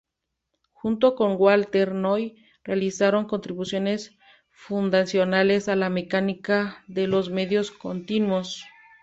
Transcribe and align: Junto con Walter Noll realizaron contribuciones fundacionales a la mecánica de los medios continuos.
Junto 0.73 1.13
con 1.13 1.35
Walter 1.37 1.93
Noll 1.93 2.33
realizaron 2.63 3.27
contribuciones 3.27 4.17
fundacionales 4.49 5.69
a 5.69 5.75
la 5.75 5.91
mecánica 5.91 6.83
de 6.87 7.05
los 7.05 7.29
medios 7.29 7.69
continuos. 7.69 8.65